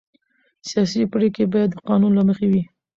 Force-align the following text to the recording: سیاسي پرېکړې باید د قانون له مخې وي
سیاسي 0.69 1.01
پرېکړې 1.13 1.45
باید 1.53 1.69
د 1.73 1.77
قانون 1.87 2.11
له 2.15 2.23
مخې 2.27 2.47
وي 2.51 2.63